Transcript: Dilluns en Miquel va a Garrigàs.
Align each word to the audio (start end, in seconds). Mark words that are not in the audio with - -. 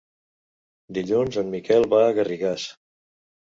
Dilluns 0.97 1.37
en 1.41 1.51
Miquel 1.57 1.85
va 1.93 2.01
a 2.07 2.17
Garrigàs. 2.21 2.67